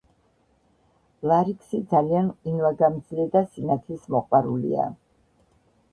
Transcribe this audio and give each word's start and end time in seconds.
ლარიქსი 1.31 1.81
ძალიან 1.91 2.31
ყინვაგამძლე 2.47 3.27
და 3.37 3.45
სინათლის 3.51 4.09
მოყვარულია. 4.17 4.89